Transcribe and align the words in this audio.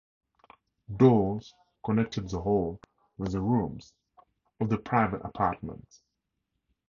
Doors 0.97 1.53
connected 1.85 2.27
the 2.27 2.39
hall 2.41 2.79
with 3.19 3.33
the 3.33 3.39
rooms 3.41 3.93
of 4.59 4.69
the 4.69 4.79
private 4.79 5.21
apartments. 5.23 6.01